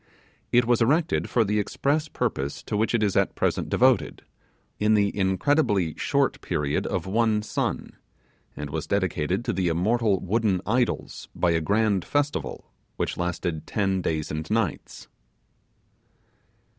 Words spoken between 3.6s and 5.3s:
devoted, in the